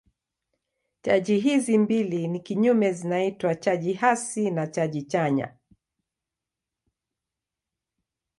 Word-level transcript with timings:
Chaji 1.01 1.39
hizi 1.39 1.77
mbili 1.77 2.27
ni 2.27 2.39
kinyume 2.39 2.91
zinaitwa 2.91 3.55
chaji 3.55 3.93
hasi 3.93 4.51
na 4.51 4.67
chaji 4.67 5.01
chanya. 5.03 5.57